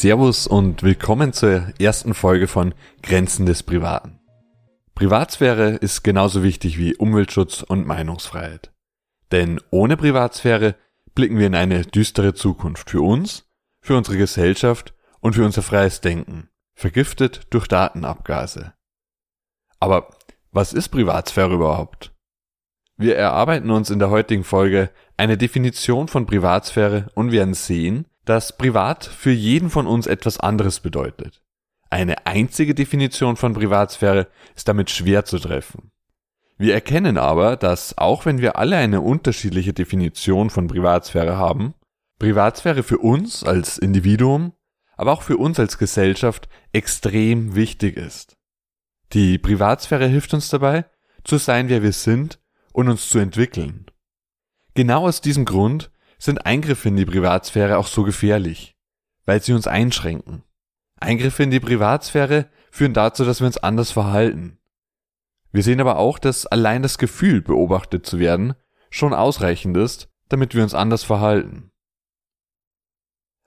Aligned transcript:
Servus 0.00 0.46
und 0.46 0.82
willkommen 0.82 1.34
zur 1.34 1.74
ersten 1.78 2.14
Folge 2.14 2.48
von 2.48 2.72
Grenzen 3.02 3.44
des 3.44 3.62
Privaten. 3.62 4.18
Privatsphäre 4.94 5.72
ist 5.72 6.02
genauso 6.04 6.42
wichtig 6.42 6.78
wie 6.78 6.96
Umweltschutz 6.96 7.62
und 7.62 7.86
Meinungsfreiheit. 7.86 8.72
Denn 9.30 9.60
ohne 9.68 9.98
Privatsphäre 9.98 10.74
blicken 11.14 11.38
wir 11.38 11.46
in 11.48 11.54
eine 11.54 11.82
düstere 11.82 12.32
Zukunft 12.32 12.88
für 12.88 13.02
uns, 13.02 13.44
für 13.82 13.94
unsere 13.94 14.16
Gesellschaft 14.16 14.94
und 15.20 15.34
für 15.34 15.44
unser 15.44 15.60
freies 15.60 16.00
Denken, 16.00 16.48
vergiftet 16.72 17.42
durch 17.50 17.68
Datenabgase. 17.68 18.72
Aber 19.80 20.16
was 20.50 20.72
ist 20.72 20.88
Privatsphäre 20.88 21.52
überhaupt? 21.52 22.14
Wir 22.96 23.16
erarbeiten 23.16 23.70
uns 23.70 23.90
in 23.90 23.98
der 23.98 24.08
heutigen 24.08 24.44
Folge 24.44 24.88
eine 25.18 25.36
Definition 25.36 26.08
von 26.08 26.24
Privatsphäre 26.24 27.10
und 27.14 27.32
werden 27.32 27.52
sehen, 27.52 28.06
dass 28.30 28.56
privat 28.56 29.04
für 29.04 29.32
jeden 29.32 29.70
von 29.70 29.88
uns 29.88 30.06
etwas 30.06 30.38
anderes 30.38 30.78
bedeutet. 30.78 31.42
Eine 31.90 32.28
einzige 32.28 32.76
Definition 32.76 33.34
von 33.34 33.54
Privatsphäre 33.54 34.28
ist 34.54 34.68
damit 34.68 34.88
schwer 34.88 35.24
zu 35.24 35.40
treffen. 35.40 35.90
Wir 36.56 36.74
erkennen 36.74 37.18
aber, 37.18 37.56
dass 37.56 37.98
auch 37.98 38.26
wenn 38.26 38.38
wir 38.38 38.56
alle 38.56 38.76
eine 38.76 39.00
unterschiedliche 39.00 39.72
Definition 39.72 40.48
von 40.48 40.68
Privatsphäre 40.68 41.38
haben, 41.38 41.74
Privatsphäre 42.20 42.84
für 42.84 42.98
uns 42.98 43.42
als 43.42 43.78
Individuum, 43.78 44.52
aber 44.96 45.10
auch 45.10 45.22
für 45.22 45.36
uns 45.36 45.58
als 45.58 45.76
Gesellschaft 45.76 46.48
extrem 46.72 47.56
wichtig 47.56 47.96
ist. 47.96 48.36
Die 49.12 49.38
Privatsphäre 49.38 50.06
hilft 50.06 50.34
uns 50.34 50.50
dabei, 50.50 50.84
zu 51.24 51.36
sein, 51.36 51.68
wer 51.68 51.82
wir 51.82 51.92
sind 51.92 52.38
und 52.72 52.88
uns 52.88 53.08
zu 53.08 53.18
entwickeln. 53.18 53.86
Genau 54.74 55.08
aus 55.08 55.20
diesem 55.20 55.44
Grund 55.46 55.90
sind 56.20 56.46
Eingriffe 56.46 56.88
in 56.88 56.96
die 56.96 57.06
Privatsphäre 57.06 57.78
auch 57.78 57.88
so 57.88 58.04
gefährlich, 58.04 58.76
weil 59.24 59.42
sie 59.42 59.54
uns 59.54 59.66
einschränken. 59.66 60.44
Eingriffe 61.00 61.42
in 61.42 61.50
die 61.50 61.60
Privatsphäre 61.60 62.46
führen 62.70 62.92
dazu, 62.92 63.24
dass 63.24 63.40
wir 63.40 63.46
uns 63.46 63.56
anders 63.56 63.90
verhalten. 63.90 64.58
Wir 65.50 65.62
sehen 65.62 65.80
aber 65.80 65.96
auch, 65.96 66.18
dass 66.18 66.46
allein 66.46 66.82
das 66.82 66.98
Gefühl, 66.98 67.40
beobachtet 67.40 68.06
zu 68.06 68.20
werden, 68.20 68.54
schon 68.90 69.14
ausreichend 69.14 69.76
ist, 69.76 70.08
damit 70.28 70.54
wir 70.54 70.62
uns 70.62 70.74
anders 70.74 71.02
verhalten. 71.02 71.70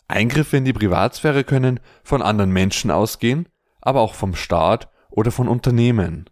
Eingriffe 0.07 0.57
in 0.57 0.65
die 0.65 0.73
Privatsphäre 0.73 1.43
können 1.43 1.79
von 2.03 2.21
anderen 2.21 2.51
Menschen 2.51 2.91
ausgehen, 2.91 3.47
aber 3.81 4.01
auch 4.01 4.15
vom 4.15 4.35
Staat 4.35 4.89
oder 5.09 5.31
von 5.31 5.47
Unternehmen. 5.47 6.29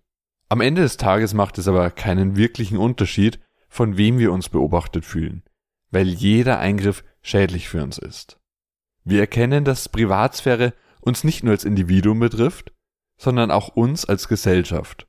Am 0.50 0.60
Ende 0.60 0.82
des 0.82 0.98
Tages 0.98 1.34
macht 1.34 1.58
es 1.58 1.68
aber 1.68 1.90
keinen 1.92 2.36
wirklichen 2.36 2.78
Unterschied, 2.78 3.40
von 3.70 3.96
wem 3.96 4.18
wir 4.18 4.34
uns 4.34 4.50
beobachtet 4.50 5.06
fühlen, 5.06 5.44
weil 5.92 6.08
jeder 6.08 6.60
Eingriff 6.60 7.04
schädlich 7.22 7.70
für 7.70 7.84
uns 7.84 7.98
ist. 7.98 8.40
Wir 9.04 9.20
erkennen, 9.20 9.66
dass 9.66 9.90
Privatsphäre 9.90 10.74
uns 11.02 11.24
nicht 11.24 11.44
nur 11.44 11.54
als 11.54 11.64
Individuum 11.64 12.20
betrifft, 12.20 12.74
sondern 13.18 13.52
auch 13.52 13.70
uns 13.70 14.06
als 14.06 14.28
Gesellschaft. 14.28 15.08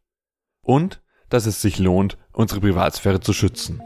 Und 0.62 1.02
dass 1.28 1.46
es 1.46 1.62
sich 1.62 1.78
lohnt, 1.78 2.18
unsere 2.32 2.60
Privatsphäre 2.60 3.20
zu 3.20 3.32
schützen. 3.32 3.82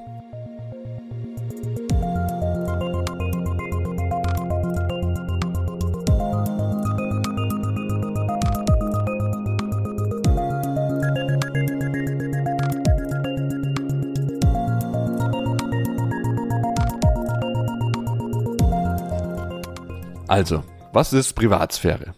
Also, 20.37 20.65
was 20.93 21.15
ist 21.15 21.33
Privatsphäre? 21.33 22.15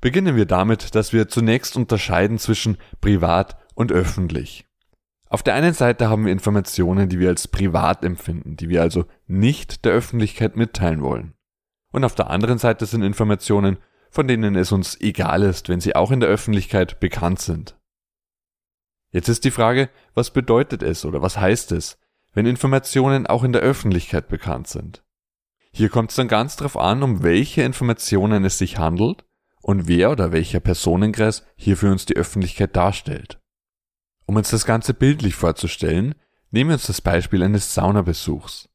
Beginnen 0.00 0.36
wir 0.36 0.46
damit, 0.46 0.94
dass 0.94 1.12
wir 1.12 1.26
zunächst 1.26 1.74
unterscheiden 1.76 2.38
zwischen 2.38 2.78
privat 3.00 3.56
und 3.74 3.90
öffentlich. 3.90 4.66
Auf 5.30 5.42
der 5.42 5.54
einen 5.54 5.74
Seite 5.74 6.08
haben 6.08 6.26
wir 6.26 6.32
Informationen, 6.32 7.08
die 7.08 7.18
wir 7.18 7.28
als 7.28 7.48
privat 7.48 8.04
empfinden, 8.04 8.56
die 8.56 8.68
wir 8.68 8.82
also 8.82 9.06
nicht 9.26 9.84
der 9.84 9.90
Öffentlichkeit 9.90 10.56
mitteilen 10.56 11.02
wollen. 11.02 11.34
Und 11.90 12.04
auf 12.04 12.14
der 12.14 12.30
anderen 12.30 12.58
Seite 12.58 12.86
sind 12.86 13.02
Informationen, 13.02 13.78
von 14.10 14.28
denen 14.28 14.54
es 14.54 14.70
uns 14.70 15.00
egal 15.00 15.42
ist, 15.42 15.68
wenn 15.68 15.80
sie 15.80 15.96
auch 15.96 16.12
in 16.12 16.20
der 16.20 16.28
Öffentlichkeit 16.28 17.00
bekannt 17.00 17.40
sind. 17.40 17.76
Jetzt 19.10 19.28
ist 19.28 19.42
die 19.42 19.50
Frage, 19.50 19.90
was 20.14 20.30
bedeutet 20.30 20.84
es 20.84 21.04
oder 21.04 21.20
was 21.20 21.36
heißt 21.36 21.72
es, 21.72 21.98
wenn 22.32 22.46
Informationen 22.46 23.26
auch 23.26 23.42
in 23.42 23.52
der 23.52 23.62
Öffentlichkeit 23.62 24.28
bekannt 24.28 24.68
sind? 24.68 25.02
Hier 25.76 25.90
kommt 25.90 26.08
es 26.08 26.16
dann 26.16 26.26
ganz 26.26 26.56
drauf 26.56 26.78
an, 26.78 27.02
um 27.02 27.22
welche 27.22 27.60
Informationen 27.60 28.46
es 28.46 28.56
sich 28.56 28.78
handelt 28.78 29.26
und 29.60 29.86
wer 29.86 30.10
oder 30.10 30.32
welcher 30.32 30.58
Personenkreis 30.58 31.44
hier 31.54 31.76
für 31.76 31.92
uns 31.92 32.06
die 32.06 32.16
Öffentlichkeit 32.16 32.74
darstellt. 32.74 33.38
Um 34.24 34.36
uns 34.36 34.48
das 34.48 34.64
Ganze 34.64 34.94
bildlich 34.94 35.34
vorzustellen, 35.34 36.14
nehmen 36.50 36.70
wir 36.70 36.76
uns 36.76 36.86
das 36.86 37.02
Beispiel 37.02 37.42
eines 37.42 37.74
Saunabesuchs. 37.74 38.70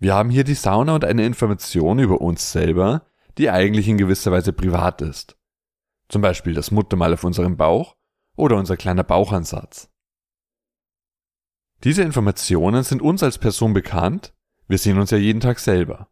Wir 0.00 0.14
haben 0.14 0.30
hier 0.30 0.42
die 0.42 0.54
Sauna 0.54 0.96
und 0.96 1.04
eine 1.04 1.24
Information 1.24 2.00
über 2.00 2.20
uns 2.20 2.50
selber, 2.50 3.06
die 3.38 3.48
eigentlich 3.48 3.86
in 3.86 3.96
gewisser 3.96 4.32
Weise 4.32 4.52
privat 4.52 5.02
ist. 5.02 5.36
Zum 6.08 6.20
Beispiel 6.20 6.54
das 6.54 6.72
Muttermal 6.72 7.14
auf 7.14 7.22
unserem 7.22 7.56
Bauch 7.56 7.94
oder 8.34 8.56
unser 8.56 8.76
kleiner 8.76 9.04
Bauchansatz. 9.04 9.88
Diese 11.84 12.02
Informationen 12.02 12.82
sind 12.82 13.02
uns 13.02 13.22
als 13.22 13.38
Person 13.38 13.72
bekannt, 13.72 14.34
wir 14.68 14.78
sehen 14.78 14.98
uns 14.98 15.10
ja 15.10 15.18
jeden 15.18 15.40
Tag 15.40 15.58
selber. 15.58 16.08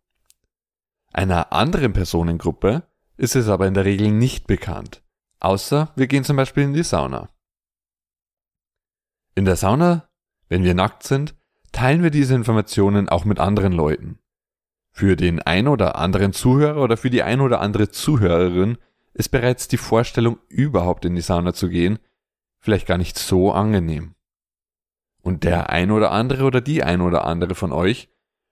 Einer 1.12 1.53
anderen 1.53 1.93
Personengruppe 1.93 2.84
ist 3.16 3.37
es 3.37 3.49
aber 3.49 3.66
in 3.66 3.75
der 3.75 3.84
Regel 3.84 4.11
nicht 4.11 4.47
bekannt, 4.47 5.03
außer 5.41 5.93
wir 5.97 6.06
gehen 6.06 6.25
zum 6.25 6.37
Beispiel 6.37 6.65
in 6.65 6.72
die 6.72 6.83
Sauna. 6.83 7.31
In 9.34 9.44
der 9.44 9.56
Sauna, 9.56 10.09
wenn 10.49 10.65
wir 10.65 10.75
nackt 10.75 11.03
sind, 11.05 11.34
teilen 11.72 12.03
wir 12.03 12.10
diese 12.10 12.34
Informationen 12.34 13.09
auch 13.09 13.25
mit 13.25 13.39
anderen 13.39 13.72
Leuten. 13.72 14.19
Für 14.93 15.16
den 15.16 15.41
ein 15.41 15.69
oder 15.69 15.97
anderen 15.97 16.33
Zuhörer 16.33 16.83
oder 16.83 16.97
für 16.97 17.10
die 17.10 17.22
ein 17.22 17.41
oder 17.41 17.60
andere 17.60 17.91
Zuhörerin 17.91 18.77
ist 19.15 19.31
bereits 19.31 19.69
die 19.69 19.77
Vorstellung, 19.77 20.39
überhaupt 20.49 21.05
in 21.05 21.15
die 21.15 21.22
Sauna 21.22 21.55
zu 21.55 21.69
gehen, 21.69 21.99
vielleicht 22.59 22.87
gar 22.87 22.99
nicht 22.99 23.19
so 23.19 23.53
angenehm. 23.53 24.15
Und 25.22 25.44
der 25.44 25.71
ein 25.71 25.91
oder 25.91 26.10
andere 26.10 26.44
oder 26.44 26.60
die 26.60 26.83
ein 26.83 27.00
oder 27.00 27.25
andere 27.25 27.55
von 27.55 27.72
euch 27.72 28.09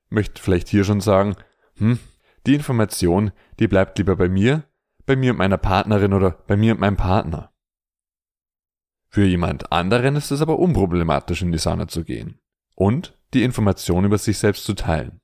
möchte 0.08 0.42
vielleicht 0.42 0.68
hier 0.68 0.84
schon 0.84 1.00
sagen, 1.00 1.36
hm, 1.76 1.98
die 2.46 2.54
Information, 2.54 3.32
die 3.58 3.68
bleibt 3.68 3.98
lieber 3.98 4.16
bei 4.16 4.28
mir, 4.28 4.64
bei 5.06 5.16
mir 5.16 5.32
und 5.32 5.38
meiner 5.38 5.58
Partnerin 5.58 6.12
oder 6.12 6.32
bei 6.46 6.56
mir 6.56 6.72
und 6.72 6.80
meinem 6.80 6.96
Partner. 6.96 7.52
Für 9.08 9.24
jemand 9.24 9.72
anderen 9.72 10.16
ist 10.16 10.30
es 10.30 10.42
aber 10.42 10.58
unproblematisch, 10.58 11.42
in 11.42 11.52
die 11.52 11.58
Sauna 11.58 11.88
zu 11.88 12.04
gehen 12.04 12.40
und 12.74 13.18
die 13.34 13.42
Information 13.42 14.04
über 14.04 14.18
sich 14.18 14.38
selbst 14.38 14.64
zu 14.64 14.74
teilen. 14.74 15.20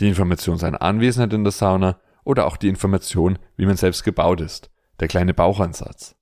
Die 0.00 0.08
Information 0.08 0.58
seiner 0.58 0.82
Anwesenheit 0.82 1.32
in 1.32 1.44
der 1.44 1.52
Sauna 1.52 2.00
oder 2.24 2.46
auch 2.46 2.56
die 2.56 2.68
Information, 2.68 3.38
wie 3.56 3.66
man 3.66 3.76
selbst 3.76 4.04
gebaut 4.04 4.40
ist, 4.40 4.70
der 5.00 5.08
kleine 5.08 5.34
Bauchansatz. 5.34 6.16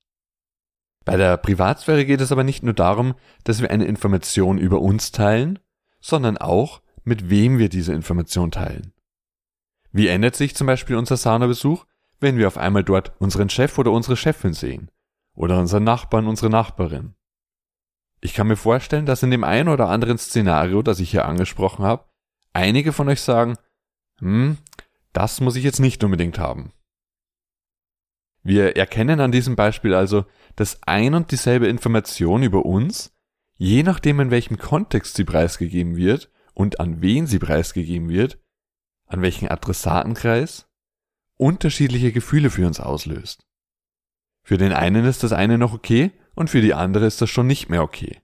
Bei 1.03 1.17
der 1.17 1.37
Privatsphäre 1.37 2.05
geht 2.05 2.21
es 2.21 2.31
aber 2.31 2.43
nicht 2.43 2.63
nur 2.63 2.73
darum, 2.73 3.15
dass 3.43 3.61
wir 3.61 3.71
eine 3.71 3.85
Information 3.85 4.57
über 4.57 4.81
uns 4.81 5.11
teilen, 5.11 5.59
sondern 5.99 6.37
auch, 6.37 6.81
mit 7.03 7.29
wem 7.29 7.57
wir 7.57 7.69
diese 7.69 7.93
Information 7.93 8.51
teilen. 8.51 8.93
Wie 9.91 10.07
ändert 10.07 10.35
sich 10.35 10.55
zum 10.55 10.67
Beispiel 10.67 10.95
unser 10.95 11.17
Saunabesuch, 11.17 11.85
wenn 12.19 12.37
wir 12.37 12.47
auf 12.47 12.57
einmal 12.57 12.83
dort 12.83 13.13
unseren 13.19 13.49
Chef 13.49 13.77
oder 13.77 13.91
unsere 13.91 14.15
Chefin 14.15 14.53
sehen? 14.53 14.89
Oder 15.33 15.59
unseren 15.59 15.83
Nachbarn, 15.83 16.27
unsere 16.27 16.49
Nachbarin? 16.49 17.15
Ich 18.21 18.33
kann 18.33 18.47
mir 18.47 18.55
vorstellen, 18.55 19.05
dass 19.05 19.23
in 19.23 19.31
dem 19.31 19.43
einen 19.43 19.69
oder 19.69 19.89
anderen 19.89 20.17
Szenario, 20.17 20.81
das 20.81 20.99
ich 20.99 21.11
hier 21.11 21.25
angesprochen 21.25 21.83
habe, 21.83 22.05
einige 22.53 22.93
von 22.93 23.09
euch 23.09 23.21
sagen, 23.21 23.57
hm, 24.19 24.57
das 25.13 25.41
muss 25.41 25.55
ich 25.55 25.63
jetzt 25.63 25.79
nicht 25.79 26.03
unbedingt 26.03 26.37
haben. 26.37 26.71
Wir 28.43 28.75
erkennen 28.77 29.19
an 29.19 29.31
diesem 29.31 29.55
Beispiel 29.55 29.93
also, 29.93 30.25
dass 30.55 30.81
ein 30.83 31.13
und 31.13 31.31
dieselbe 31.31 31.67
Information 31.67 32.43
über 32.43 32.65
uns, 32.65 33.13
je 33.55 33.83
nachdem 33.83 34.19
in 34.19 34.31
welchem 34.31 34.57
Kontext 34.57 35.15
sie 35.15 35.23
preisgegeben 35.23 35.95
wird, 35.95 36.31
und 36.53 36.79
an 36.79 37.01
wen 37.01 37.27
sie 37.27 37.39
preisgegeben 37.39 38.09
wird, 38.09 38.39
an 39.07 39.21
welchen 39.21 39.47
Adressatenkreis, 39.47 40.67
unterschiedliche 41.37 42.11
Gefühle 42.11 42.49
für 42.49 42.67
uns 42.67 42.79
auslöst. 42.79 43.45
Für 44.43 44.57
den 44.57 44.73
einen 44.73 45.05
ist 45.05 45.23
das 45.23 45.33
eine 45.33 45.57
noch 45.57 45.73
okay 45.73 46.11
und 46.35 46.49
für 46.49 46.61
die 46.61 46.73
andere 46.73 47.05
ist 47.05 47.21
das 47.21 47.29
schon 47.29 47.47
nicht 47.47 47.69
mehr 47.69 47.83
okay. 47.83 48.21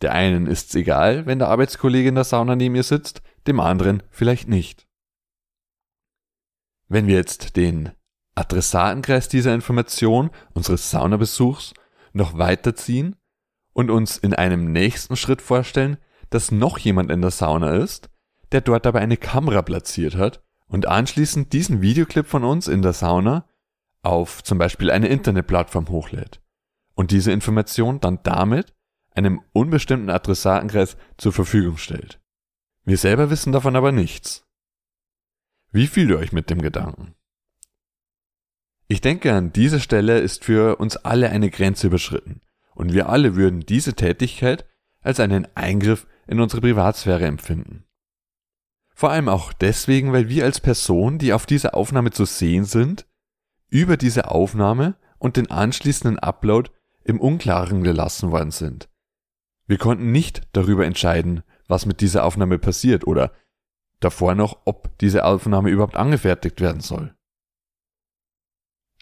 Der 0.00 0.12
einen 0.12 0.46
ist's 0.46 0.74
egal, 0.74 1.26
wenn 1.26 1.38
der 1.38 1.48
Arbeitskollege 1.48 2.08
in 2.08 2.14
der 2.14 2.24
Sauna 2.24 2.56
neben 2.56 2.74
ihr 2.74 2.82
sitzt, 2.82 3.22
dem 3.46 3.60
anderen 3.60 4.02
vielleicht 4.10 4.48
nicht. 4.48 4.86
Wenn 6.88 7.06
wir 7.06 7.14
jetzt 7.14 7.56
den 7.56 7.92
Adressatenkreis 8.34 9.28
dieser 9.28 9.54
Information 9.54 10.30
unseres 10.54 10.90
Saunabesuchs 10.90 11.74
noch 12.12 12.36
weiterziehen 12.36 13.16
und 13.72 13.90
uns 13.90 14.18
in 14.18 14.34
einem 14.34 14.72
nächsten 14.72 15.16
Schritt 15.16 15.40
vorstellen, 15.42 15.98
dass 16.34 16.50
noch 16.50 16.78
jemand 16.78 17.10
in 17.10 17.20
der 17.20 17.30
Sauna 17.30 17.76
ist, 17.76 18.10
der 18.52 18.60
dort 18.60 18.86
aber 18.86 19.00
eine 19.00 19.16
Kamera 19.16 19.62
platziert 19.62 20.16
hat 20.16 20.42
und 20.66 20.86
anschließend 20.86 21.52
diesen 21.52 21.82
Videoclip 21.82 22.26
von 22.26 22.44
uns 22.44 22.68
in 22.68 22.82
der 22.82 22.92
Sauna 22.92 23.46
auf 24.02 24.42
zum 24.42 24.58
Beispiel 24.58 24.90
eine 24.90 25.08
Internetplattform 25.08 25.88
hochlädt 25.88 26.40
und 26.94 27.10
diese 27.10 27.32
Information 27.32 28.00
dann 28.00 28.20
damit 28.22 28.74
einem 29.14 29.42
unbestimmten 29.52 30.10
Adressatenkreis 30.10 30.96
zur 31.18 31.32
Verfügung 31.32 31.76
stellt. 31.76 32.20
Wir 32.84 32.96
selber 32.96 33.30
wissen 33.30 33.52
davon 33.52 33.76
aber 33.76 33.92
nichts. 33.92 34.46
Wie 35.70 35.86
fühlt 35.86 36.10
ihr 36.10 36.18
euch 36.18 36.32
mit 36.32 36.50
dem 36.50 36.60
Gedanken? 36.60 37.14
Ich 38.88 39.00
denke, 39.00 39.32
an 39.32 39.52
dieser 39.52 39.80
Stelle 39.80 40.18
ist 40.18 40.44
für 40.44 40.76
uns 40.76 40.96
alle 40.96 41.30
eine 41.30 41.50
Grenze 41.50 41.86
überschritten 41.86 42.40
und 42.74 42.92
wir 42.92 43.08
alle 43.08 43.36
würden 43.36 43.60
diese 43.60 43.94
Tätigkeit 43.94 44.66
als 45.00 45.20
einen 45.20 45.46
Eingriff 45.54 46.06
in 46.32 46.40
unsere 46.40 46.60
Privatsphäre 46.60 47.26
empfinden. 47.26 47.84
Vor 48.94 49.10
allem 49.10 49.28
auch 49.28 49.52
deswegen, 49.52 50.12
weil 50.12 50.28
wir 50.28 50.44
als 50.44 50.60
Person, 50.60 51.18
die 51.18 51.32
auf 51.32 51.46
dieser 51.46 51.74
Aufnahme 51.74 52.10
zu 52.10 52.24
sehen 52.24 52.64
sind, 52.64 53.06
über 53.68 53.96
diese 53.96 54.30
Aufnahme 54.30 54.96
und 55.18 55.36
den 55.36 55.50
anschließenden 55.50 56.18
Upload 56.18 56.70
im 57.04 57.20
Unklaren 57.20 57.82
gelassen 57.82 58.30
worden 58.30 58.50
sind. 58.50 58.88
Wir 59.66 59.78
konnten 59.78 60.12
nicht 60.12 60.42
darüber 60.52 60.84
entscheiden, 60.84 61.42
was 61.68 61.86
mit 61.86 62.00
dieser 62.00 62.24
Aufnahme 62.24 62.58
passiert 62.58 63.06
oder 63.06 63.32
davor 64.00 64.34
noch, 64.34 64.62
ob 64.64 64.98
diese 64.98 65.24
Aufnahme 65.24 65.70
überhaupt 65.70 65.96
angefertigt 65.96 66.60
werden 66.60 66.80
soll. 66.80 67.14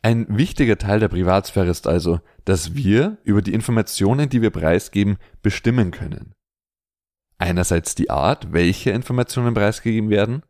Ein 0.02 0.26
wichtiger 0.36 0.78
Teil 0.78 1.00
der 1.00 1.08
Privatsphäre 1.08 1.68
ist 1.68 1.86
also, 1.86 2.20
dass 2.44 2.74
wir 2.74 3.18
über 3.22 3.42
die 3.42 3.52
Informationen, 3.52 4.28
die 4.28 4.40
wir 4.40 4.50
preisgeben, 4.50 5.18
bestimmen 5.42 5.90
können. 5.90 6.34
Einerseits 7.40 7.94
die 7.94 8.10
Art, 8.10 8.52
welche 8.52 8.90
Informationen 8.90 9.54
preisgegeben 9.54 10.10
werden 10.10 10.42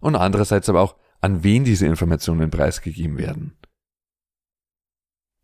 und 0.00 0.16
andererseits 0.16 0.70
aber 0.70 0.80
auch, 0.80 0.96
an 1.20 1.44
wen 1.44 1.64
diese 1.64 1.86
Informationen 1.86 2.50
preisgegeben 2.50 3.18
werden. 3.18 3.58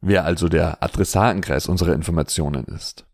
Wer 0.00 0.24
also 0.24 0.48
der 0.48 0.82
Adressatenkreis 0.82 1.68
unserer 1.68 1.92
Informationen 1.92 2.64
ist. 2.64 3.06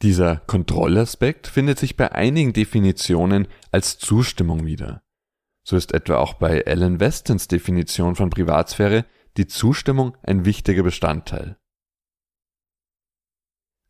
Dieser 0.00 0.36
Kontrollaspekt 0.36 1.46
findet 1.46 1.78
sich 1.78 1.98
bei 1.98 2.12
einigen 2.12 2.54
Definitionen 2.54 3.48
als 3.70 3.98
Zustimmung 3.98 4.64
wieder. 4.64 5.02
So 5.62 5.76
ist 5.76 5.92
etwa 5.92 6.16
auch 6.16 6.34
bei 6.34 6.66
Alan 6.66 7.00
Westons 7.00 7.48
Definition 7.48 8.16
von 8.16 8.30
Privatsphäre 8.30 9.04
die 9.36 9.46
Zustimmung 9.46 10.16
ein 10.22 10.46
wichtiger 10.46 10.82
Bestandteil. 10.82 11.58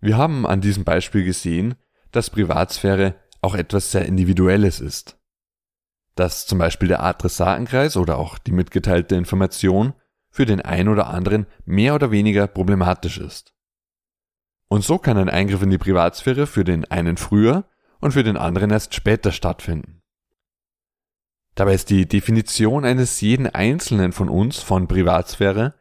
Wir 0.02 0.16
haben 0.16 0.46
an 0.46 0.60
diesem 0.60 0.82
Beispiel 0.82 1.25
gesehen, 1.25 1.76
dass 2.10 2.28
Privatsphäre 2.28 3.14
auch 3.40 3.54
etwas 3.54 3.93
sehr 3.93 4.04
Individuelles 4.04 4.81
ist. 4.81 5.16
Dass 6.16 6.44
zum 6.44 6.58
Beispiel 6.58 6.88
der 6.88 7.04
Adressatenkreis 7.04 7.96
oder 7.96 8.19
auch 8.19 8.37
die 8.38 8.50
mitgeteilte 8.50 9.14
Information 9.14 9.94
für 10.28 10.44
den 10.44 10.60
einen 10.60 10.88
oder 10.88 11.06
anderen 11.06 11.46
mehr 11.64 11.94
oder 11.94 12.10
weniger 12.10 12.49
problematisch 12.49 13.19
ist. 13.19 13.54
Und 14.69 14.82
so 14.82 14.99
kann 14.99 15.19
ein 15.19 15.28
Eingriff 15.28 15.62
in 15.62 15.70
die 15.70 15.78
Privatsphäre 15.78 16.48
für 16.48 16.64
den 16.64 16.84
einen 16.90 17.16
früher 17.16 17.64
und 18.00 18.10
für 18.10 18.25
den 18.25 18.37
anderen 18.37 18.70
erst 18.70 18.94
später 18.94 19.31
stattfinden. 19.31 20.02
Dabei 21.55 21.75
ist 21.75 21.90
die 21.90 22.08
Definition 22.08 22.84
eines 22.84 23.20
jeden 23.20 23.46
Einzelnen 23.46 24.10
von 24.10 24.28
uns 24.28 24.58
von 24.58 24.88
Privatsphäre 24.88 25.75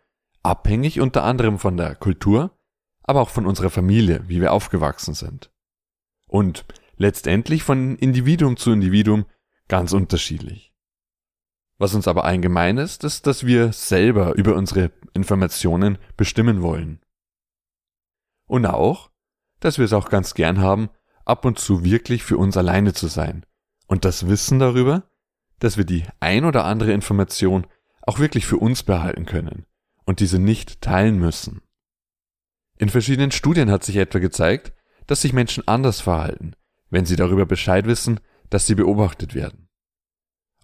abhängig 0.43 0.99
unter 0.99 1.23
anderem 1.23 1.57
von 1.57 1.77
der 1.77 1.95
Kultur, 1.95 2.55
aber 3.03 3.21
auch 3.21 3.29
von 3.29 3.45
unserer 3.45 3.69
Familie, 3.69 4.23
wie 4.27 4.41
wir 4.41 4.53
aufgewachsen 4.53 5.13
sind. 5.13 5.51
Und 6.27 6.65
letztendlich 6.97 7.63
von 7.63 7.97
Individuum 7.97 8.57
zu 8.57 8.71
Individuum 8.71 9.25
ganz 9.67 9.93
unterschiedlich. 9.93 10.73
Was 11.77 11.95
uns 11.95 12.07
aber 12.07 12.25
allgemein 12.25 12.77
ist, 12.77 13.03
ist, 13.03 13.25
dass 13.25 13.45
wir 13.45 13.73
selber 13.73 14.35
über 14.35 14.55
unsere 14.55 14.91
Informationen 15.13 15.97
bestimmen 16.15 16.61
wollen. 16.61 17.01
Und 18.47 18.65
auch, 18.65 19.09
dass 19.59 19.77
wir 19.77 19.85
es 19.85 19.93
auch 19.93 20.09
ganz 20.09 20.33
gern 20.33 20.59
haben, 20.59 20.89
ab 21.25 21.45
und 21.45 21.57
zu 21.57 21.83
wirklich 21.83 22.23
für 22.23 22.37
uns 22.37 22.55
alleine 22.57 22.93
zu 22.93 23.07
sein. 23.07 23.45
Und 23.87 24.05
das 24.05 24.27
Wissen 24.27 24.59
darüber, 24.59 25.03
dass 25.59 25.77
wir 25.77 25.85
die 25.85 26.03
ein 26.19 26.45
oder 26.45 26.65
andere 26.65 26.91
Information 26.91 27.65
auch 28.01 28.19
wirklich 28.19 28.45
für 28.45 28.57
uns 28.57 28.83
behalten 28.83 29.25
können 29.25 29.65
und 30.05 30.19
diese 30.19 30.39
nicht 30.39 30.81
teilen 30.81 31.17
müssen. 31.17 31.61
In 32.81 32.89
verschiedenen 32.89 33.29
Studien 33.29 33.69
hat 33.69 33.83
sich 33.83 33.97
etwa 33.97 34.17
gezeigt, 34.17 34.73
dass 35.05 35.21
sich 35.21 35.33
Menschen 35.33 35.67
anders 35.67 36.01
verhalten, 36.01 36.55
wenn 36.89 37.05
sie 37.05 37.15
darüber 37.15 37.45
Bescheid 37.45 37.85
wissen, 37.85 38.19
dass 38.49 38.65
sie 38.65 38.73
beobachtet 38.73 39.35
werden. 39.35 39.69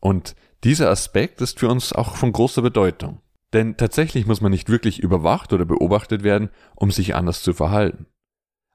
Und 0.02 0.36
dieser 0.64 0.90
Aspekt 0.90 1.42
ist 1.42 1.60
für 1.60 1.70
uns 1.70 1.94
auch 1.94 2.16
von 2.16 2.32
großer 2.32 2.64
Bedeutung. 2.64 3.22
Denn 3.54 3.78
tatsächlich 3.78 4.26
muss 4.26 4.42
man 4.42 4.52
nicht 4.52 4.68
wirklich 4.68 4.98
überwacht 4.98 5.54
oder 5.54 5.64
beobachtet 5.66 6.24
werden, 6.24 6.50
um 6.76 6.90
sich 6.90 7.14
anders 7.14 7.44
zu 7.44 7.54
verhalten. 7.54 8.08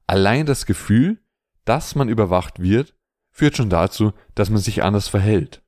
Allein 0.06 0.46
das 0.46 0.64
Gefühl, 0.64 1.20
dass 1.64 1.96
man 1.96 2.08
überwacht 2.08 2.62
wird, 2.62 2.94
führt 3.32 3.56
schon 3.56 3.70
dazu, 3.70 4.12
dass 4.36 4.50
man 4.50 4.60
sich 4.60 4.84
anders 4.84 5.08
verhält. 5.08 5.64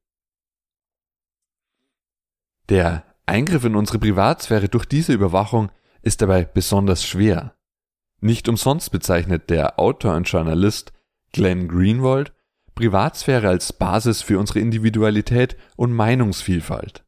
Der 2.68 3.02
Eingriff 3.26 3.64
in 3.64 3.74
unsere 3.74 3.98
Privatsphäre 3.98 4.68
durch 4.68 4.86
diese 4.86 5.12
Überwachung 5.12 5.72
ist 6.02 6.22
dabei 6.22 6.44
besonders 6.44 7.04
schwer. 7.04 7.56
Nicht 8.24 8.48
umsonst 8.48 8.90
bezeichnet 8.90 9.50
der 9.50 9.78
Autor 9.78 10.14
und 10.14 10.26
Journalist 10.26 10.94
Glenn 11.32 11.68
Greenwald 11.68 12.32
Privatsphäre 12.74 13.48
als 13.48 13.74
Basis 13.74 14.22
für 14.22 14.38
unsere 14.38 14.60
Individualität 14.60 15.58
und 15.76 15.92
Meinungsvielfalt. 15.92 17.04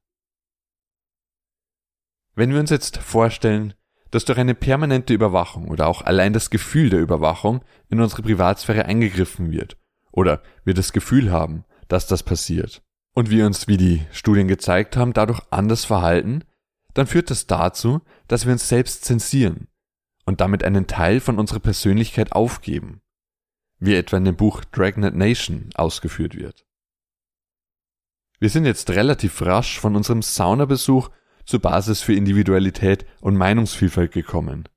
Wenn 2.35 2.53
wir 2.53 2.61
uns 2.61 2.69
jetzt 2.69 2.99
vorstellen, 2.99 3.73
dass 4.11 4.27
durch 4.27 4.39
eine 4.39 4.55
permanente 4.55 5.15
Überwachung 5.15 5.69
oder 5.69 5.87
auch 5.87 6.03
allein 6.03 6.35
das 6.35 6.51
Gefühl 6.51 6.91
der 6.91 7.01
Überwachung 7.01 7.65
in 7.89 8.03
unsere 8.03 8.21
Privatsphäre 8.21 8.85
eingegriffen 8.85 9.51
wird, 9.51 9.79
oder 10.13 10.43
wir 10.65 10.75
das 10.75 10.93
Gefühl 10.93 11.33
haben, 11.33 11.65
dass 11.89 12.07
das 12.07 12.25
passiert, 12.25 12.83
und 13.15 13.31
wir 13.31 13.47
uns, 13.47 13.69
wie 13.69 13.79
die 13.79 14.03
Studien 14.13 14.49
gezeigt 14.49 14.99
haben, 14.99 15.15
dadurch 15.15 15.41
anders 15.49 15.87
verhalten, 15.87 16.45
dann 16.93 17.07
führt 17.07 17.31
das 17.31 17.47
dazu, 17.47 18.03
dass 18.29 18.45
wir 18.45 18.53
uns 18.53 18.69
selbst 18.69 19.07
zensieren 19.07 19.69
und 20.27 20.41
damit 20.41 20.65
einen 20.65 20.87
Teil 20.87 21.21
von 21.21 21.39
unserer 21.39 21.61
Persönlichkeit 21.61 22.33
aufgeben, 22.33 23.01
wie 23.79 23.95
etwa 23.95 24.19
in 24.19 24.25
dem 24.25 24.37
Buch 24.37 24.65
Dragnet 24.65 25.15
Nation 25.15 25.71
ausgeführt 25.75 26.37
wird. 26.37 26.67
Wir 28.39 28.51
sind 28.51 28.67
jetzt 28.67 28.91
relativ 28.91 29.41
rasch 29.41 29.81
von 29.81 29.97
unserem 29.97 30.21
Saunabesuch 30.21 31.09
zur 31.47 31.61
Basis 31.61 32.03
für 32.03 32.13
Individualität 32.13 33.07
und 33.21 33.37
Meinungsvielfalt 33.37 34.13
gekommen. 34.13 34.69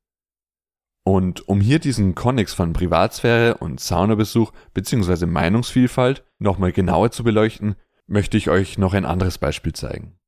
Und 1.04 1.48
um 1.48 1.60
hier 1.60 1.80
diesen 1.80 2.14
Konnex 2.14 2.54
von 2.54 2.72
Privatsphäre 2.72 3.58
und 3.58 3.80
Saunabesuch 3.80 4.54
bzw. 4.74 5.26
Meinungsvielfalt 5.26 6.24
nochmal 6.38 6.72
genauer 6.72 7.12
zu 7.12 7.24
beleuchten, 7.24 7.76
möchte 8.06 8.38
ich 8.38 8.50
euch 8.50 8.78
noch 8.78 8.94
ein 8.94 9.06
anderes 9.06 9.40
Beispiel 9.40 9.74
zeigen. 9.74 10.19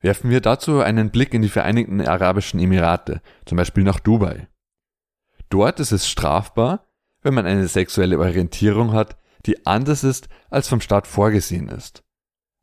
Werfen 0.00 0.30
wir 0.30 0.40
dazu 0.40 0.80
einen 0.80 1.10
Blick 1.10 1.34
in 1.34 1.42
die 1.42 1.48
Vereinigten 1.48 2.00
Arabischen 2.00 2.58
Emirate, 2.58 3.20
zum 3.44 3.56
Beispiel 3.56 3.84
nach 3.84 4.00
Dubai. 4.00 4.48
Dort 5.50 5.80
ist 5.80 5.92
es 5.92 6.08
strafbar, 6.08 6.86
wenn 7.22 7.34
man 7.34 7.46
eine 7.46 7.68
sexuelle 7.68 8.18
Orientierung 8.18 8.92
hat, 8.92 9.18
die 9.46 9.66
anders 9.66 10.04
ist, 10.04 10.28
als 10.48 10.68
vom 10.68 10.80
Staat 10.80 11.06
vorgesehen 11.06 11.68
ist. 11.68 12.02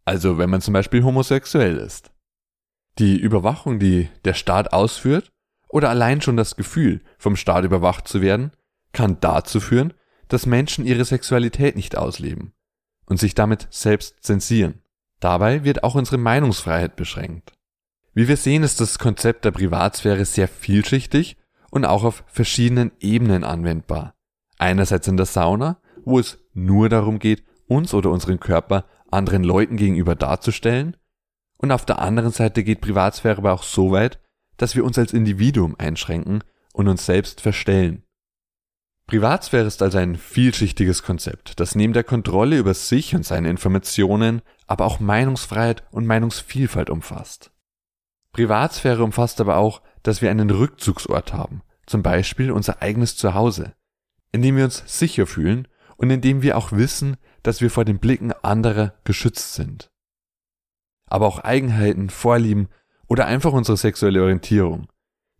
Also 0.05 0.37
wenn 0.37 0.49
man 0.49 0.61
zum 0.61 0.73
Beispiel 0.73 1.03
homosexuell 1.03 1.77
ist. 1.77 2.11
Die 2.97 3.19
Überwachung, 3.19 3.77
die 3.77 4.09
der 4.25 4.33
Staat 4.33 4.73
ausführt, 4.73 5.31
oder 5.69 5.89
allein 5.89 6.21
schon 6.21 6.37
das 6.37 6.55
Gefühl, 6.55 7.01
vom 7.17 7.35
Staat 7.35 7.65
überwacht 7.65 8.07
zu 8.07 8.21
werden, 8.21 8.51
kann 8.93 9.19
dazu 9.19 9.59
führen, 9.59 9.93
dass 10.27 10.45
Menschen 10.45 10.85
ihre 10.85 11.05
Sexualität 11.05 11.75
nicht 11.75 11.97
ausleben 11.97 12.53
und 13.05 13.19
sich 13.19 13.35
damit 13.35 13.67
selbst 13.69 14.23
zensieren. 14.23 14.81
Dabei 15.19 15.63
wird 15.63 15.83
auch 15.83 15.95
unsere 15.95 16.17
Meinungsfreiheit 16.17 16.95
beschränkt. 16.95 17.53
Wie 18.13 18.27
wir 18.27 18.37
sehen, 18.37 18.63
ist 18.63 18.81
das 18.81 18.99
Konzept 18.99 19.45
der 19.45 19.51
Privatsphäre 19.51 20.25
sehr 20.25 20.47
vielschichtig 20.47 21.37
und 21.71 21.85
auch 21.85 22.03
auf 22.03 22.23
verschiedenen 22.27 22.91
Ebenen 22.99 23.43
anwendbar. 23.43 24.15
Einerseits 24.57 25.07
in 25.07 25.17
der 25.17 25.25
Sauna, 25.25 25.79
wo 26.03 26.19
es 26.19 26.39
nur 26.53 26.89
darum 26.89 27.19
geht, 27.19 27.43
uns 27.67 27.93
oder 27.93 28.09
unseren 28.09 28.39
Körper 28.39 28.85
anderen 29.11 29.43
Leuten 29.43 29.77
gegenüber 29.77 30.15
darzustellen 30.15 30.97
und 31.57 31.71
auf 31.71 31.85
der 31.85 31.99
anderen 31.99 32.31
Seite 32.31 32.63
geht 32.63 32.81
Privatsphäre 32.81 33.37
aber 33.37 33.53
auch 33.53 33.63
so 33.63 33.91
weit, 33.91 34.19
dass 34.57 34.75
wir 34.75 34.83
uns 34.83 34.97
als 34.97 35.13
Individuum 35.13 35.75
einschränken 35.77 36.43
und 36.73 36.87
uns 36.87 37.05
selbst 37.05 37.41
verstellen. 37.41 38.03
Privatsphäre 39.07 39.65
ist 39.65 39.81
also 39.81 39.97
ein 39.99 40.17
vielschichtiges 40.17 41.01
Konzept, 41.01 41.61
das 41.61 41.75
neben 41.75 41.93
der 41.93 42.03
Kontrolle 42.03 42.57
über 42.57 42.73
sich 42.73 43.15
und 43.15 43.25
seine 43.25 43.49
Informationen 43.49 44.41
aber 44.67 44.85
auch 44.85 44.99
Meinungsfreiheit 44.99 45.83
und 45.91 46.05
Meinungsvielfalt 46.05 46.89
umfasst. 46.89 47.51
Privatsphäre 48.33 49.01
umfasst 49.01 49.39
aber 49.39 49.55
auch, 49.55 49.81
dass 50.03 50.21
wir 50.21 50.29
einen 50.29 50.49
Rückzugsort 50.49 51.31
haben, 51.31 51.61
zum 51.85 52.03
Beispiel 52.03 52.51
unser 52.51 52.81
eigenes 52.81 53.15
Zuhause, 53.15 53.73
in 54.33 54.41
dem 54.41 54.57
wir 54.57 54.65
uns 54.65 54.83
sicher 54.85 55.25
fühlen 55.25 55.69
und 55.95 56.09
in 56.09 56.19
dem 56.19 56.41
wir 56.41 56.57
auch 56.57 56.73
wissen, 56.73 57.15
dass 57.43 57.61
wir 57.61 57.71
vor 57.71 57.85
den 57.85 57.99
Blicken 57.99 58.33
anderer 58.33 58.93
geschützt 59.05 59.53
sind. 59.53 59.89
Aber 61.05 61.27
auch 61.27 61.39
Eigenheiten, 61.39 62.09
Vorlieben 62.09 62.67
oder 63.07 63.25
einfach 63.25 63.53
unsere 63.53 63.77
sexuelle 63.77 64.21
Orientierung, 64.21 64.89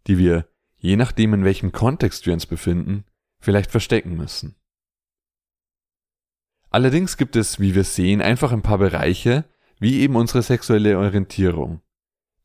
die 0.07 0.17
wir, 0.17 0.47
je 0.77 0.95
nachdem 0.95 1.33
in 1.33 1.43
welchem 1.43 1.73
Kontext 1.73 2.25
wir 2.25 2.33
uns 2.33 2.45
befinden, 2.45 3.03
vielleicht 3.39 3.71
verstecken 3.71 4.15
müssen. 4.15 4.55
Allerdings 6.69 7.17
gibt 7.17 7.35
es, 7.35 7.59
wie 7.59 7.75
wir 7.75 7.83
sehen, 7.83 8.21
einfach 8.21 8.51
ein 8.51 8.61
paar 8.61 8.77
Bereiche, 8.77 9.45
wie 9.79 9.99
eben 10.01 10.15
unsere 10.15 10.41
sexuelle 10.41 10.97
Orientierung, 10.97 11.81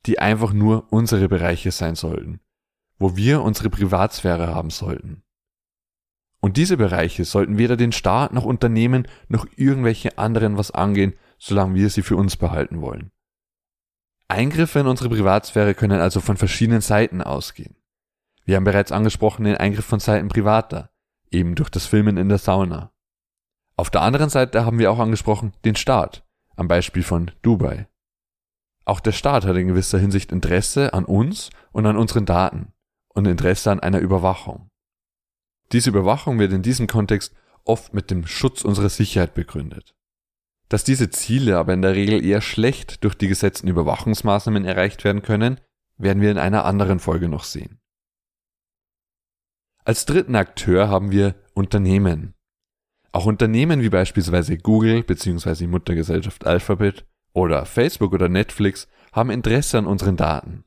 die 0.06 0.18
einfach 0.18 0.52
nur 0.52 0.92
unsere 0.92 1.28
Bereiche 1.28 1.70
sein 1.70 1.94
sollten, 1.94 2.40
wo 2.98 3.16
wir 3.16 3.42
unsere 3.42 3.70
Privatsphäre 3.70 4.54
haben 4.54 4.70
sollten. 4.70 5.22
Und 6.40 6.56
diese 6.56 6.76
Bereiche 6.76 7.24
sollten 7.24 7.56
weder 7.56 7.76
den 7.76 7.92
Staat 7.92 8.32
noch 8.32 8.44
Unternehmen 8.44 9.06
noch 9.28 9.46
irgendwelche 9.56 10.18
anderen 10.18 10.56
was 10.56 10.72
angehen, 10.72 11.14
solange 11.38 11.74
wir 11.74 11.88
sie 11.88 12.02
für 12.02 12.16
uns 12.16 12.36
behalten 12.36 12.80
wollen. 12.80 13.12
Eingriffe 14.28 14.80
in 14.80 14.86
unsere 14.86 15.08
Privatsphäre 15.08 15.74
können 15.74 16.00
also 16.00 16.20
von 16.20 16.36
verschiedenen 16.36 16.80
Seiten 16.80 17.22
ausgehen. 17.22 17.76
Wir 18.44 18.56
haben 18.56 18.64
bereits 18.64 18.92
angesprochen 18.92 19.44
den 19.44 19.56
Eingriff 19.56 19.84
von 19.84 20.00
Seiten 20.00 20.28
privater, 20.28 20.90
eben 21.30 21.54
durch 21.54 21.70
das 21.70 21.86
Filmen 21.86 22.16
in 22.16 22.28
der 22.28 22.38
Sauna. 22.38 22.92
Auf 23.76 23.90
der 23.90 24.02
anderen 24.02 24.30
Seite 24.30 24.64
haben 24.64 24.78
wir 24.78 24.90
auch 24.90 24.98
angesprochen 24.98 25.52
den 25.64 25.76
Staat, 25.76 26.24
am 26.56 26.68
Beispiel 26.68 27.02
von 27.02 27.30
Dubai. 27.42 27.88
Auch 28.84 29.00
der 29.00 29.12
Staat 29.12 29.44
hat 29.44 29.56
in 29.56 29.68
gewisser 29.68 29.98
Hinsicht 29.98 30.32
Interesse 30.32 30.92
an 30.92 31.04
uns 31.04 31.50
und 31.70 31.86
an 31.86 31.96
unseren 31.96 32.26
Daten 32.26 32.72
und 33.08 33.26
Interesse 33.26 33.70
an 33.70 33.80
einer 33.80 34.00
Überwachung. 34.00 34.70
Diese 35.70 35.90
Überwachung 35.90 36.38
wird 36.38 36.52
in 36.52 36.62
diesem 36.62 36.86
Kontext 36.86 37.34
oft 37.64 37.94
mit 37.94 38.10
dem 38.10 38.26
Schutz 38.26 38.62
unserer 38.62 38.88
Sicherheit 38.88 39.34
begründet. 39.34 39.94
Dass 40.68 40.84
diese 40.84 41.10
Ziele 41.10 41.58
aber 41.58 41.74
in 41.74 41.82
der 41.82 41.94
Regel 41.94 42.24
eher 42.24 42.40
schlecht 42.40 43.04
durch 43.04 43.14
die 43.14 43.28
gesetzten 43.28 43.68
Überwachungsmaßnahmen 43.68 44.64
erreicht 44.64 45.04
werden 45.04 45.22
können, 45.22 45.60
werden 45.96 46.20
wir 46.20 46.30
in 46.30 46.38
einer 46.38 46.64
anderen 46.64 46.98
Folge 46.98 47.28
noch 47.28 47.44
sehen. 47.44 47.81
Als 49.84 50.06
dritten 50.06 50.36
Akteur 50.36 50.88
haben 50.88 51.10
wir 51.10 51.34
Unternehmen. 51.54 52.34
Auch 53.10 53.26
Unternehmen 53.26 53.82
wie 53.82 53.88
beispielsweise 53.88 54.56
Google 54.56 55.02
bzw. 55.02 55.54
die 55.54 55.66
Muttergesellschaft 55.66 56.46
Alphabet 56.46 57.04
oder 57.32 57.66
Facebook 57.66 58.12
oder 58.12 58.28
Netflix 58.28 58.86
haben 59.12 59.30
Interesse 59.30 59.78
an 59.78 59.86
unseren 59.86 60.16
Daten. 60.16 60.64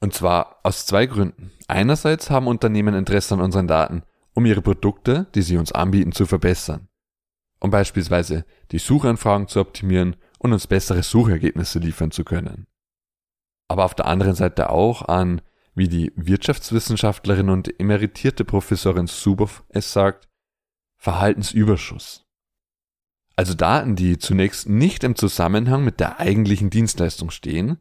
Und 0.00 0.12
zwar 0.12 0.60
aus 0.62 0.84
zwei 0.86 1.06
Gründen. 1.06 1.50
Einerseits 1.66 2.28
haben 2.28 2.46
Unternehmen 2.46 2.94
Interesse 2.94 3.34
an 3.34 3.40
unseren 3.40 3.66
Daten, 3.66 4.02
um 4.34 4.44
ihre 4.44 4.62
Produkte, 4.62 5.26
die 5.34 5.42
sie 5.42 5.56
uns 5.56 5.72
anbieten, 5.72 6.12
zu 6.12 6.26
verbessern. 6.26 6.88
Um 7.58 7.70
beispielsweise 7.70 8.44
die 8.70 8.78
Suchanfragen 8.78 9.48
zu 9.48 9.60
optimieren 9.60 10.14
und 10.38 10.52
uns 10.52 10.66
bessere 10.66 11.02
Suchergebnisse 11.02 11.78
liefern 11.78 12.10
zu 12.10 12.22
können. 12.22 12.66
Aber 13.66 13.84
auf 13.84 13.94
der 13.94 14.06
anderen 14.06 14.34
Seite 14.34 14.70
auch 14.70 15.02
an, 15.08 15.40
wie 15.78 15.88
die 15.88 16.12
Wirtschaftswissenschaftlerin 16.16 17.48
und 17.48 17.80
emeritierte 17.80 18.44
Professorin 18.44 19.06
Subow 19.06 19.62
es 19.68 19.92
sagt, 19.92 20.28
Verhaltensüberschuss. 20.96 22.26
Also 23.36 23.54
Daten, 23.54 23.94
die 23.94 24.18
zunächst 24.18 24.68
nicht 24.68 25.04
im 25.04 25.14
Zusammenhang 25.14 25.84
mit 25.84 26.00
der 26.00 26.18
eigentlichen 26.18 26.70
Dienstleistung 26.70 27.30
stehen, 27.30 27.78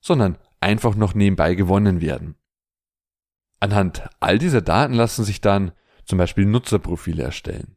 sondern 0.00 0.36
einfach 0.60 0.96
noch 0.96 1.14
nebenbei 1.14 1.54
gewonnen 1.54 2.00
werden. 2.00 2.34
Anhand 3.60 4.08
all 4.20 4.38
dieser 4.38 4.62
Daten 4.62 4.94
lassen 4.94 5.24
sich 5.24 5.40
dann 5.40 5.72
zum 6.04 6.18
Beispiel 6.18 6.44
Nutzerprofile 6.44 7.22
erstellen. 7.22 7.76